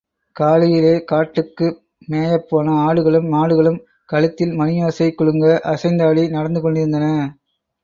[0.35, 1.67] காலையிலே காட்டுக்கு
[2.07, 3.79] மேயப் போன ஆடுகளும் மாடுகளும்,
[4.09, 7.07] கழுத்தில் மணியோசை குலுங்க அசைந்தாடி நடந்து கொண்டிருந்தன.